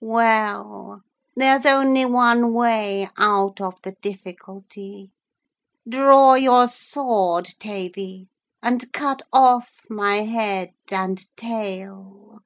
Well, 0.00 1.02
there's 1.36 1.66
only 1.66 2.06
one 2.06 2.54
way 2.54 3.10
out 3.18 3.60
of 3.60 3.74
the 3.82 3.92
difficulty. 4.00 5.10
Draw 5.86 6.32
your 6.36 6.66
sword, 6.68 7.52
Tavy, 7.58 8.30
and 8.62 8.90
cut 8.94 9.20
off 9.34 9.84
my 9.90 10.22
head 10.22 10.70
and 10.90 11.22
tail.' 11.36 12.38